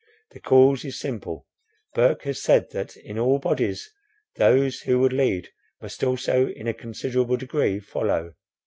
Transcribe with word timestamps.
The 0.31 0.39
cause 0.39 0.83
is 0.83 0.99
simple. 0.99 1.45
Burke 1.93 2.23
has 2.23 2.41
said 2.41 2.71
that, 2.71 2.97
'in 2.97 3.19
all 3.19 3.37
bodies 3.37 3.93
those 4.37 4.79
who 4.81 4.97
would 4.99 5.13
lead, 5.13 5.49
must 5.79 6.03
also, 6.03 6.47
in 6.47 6.67
a 6.67 6.73
considerable 6.73 7.37
degree, 7.37 7.79
follow. 7.79 8.33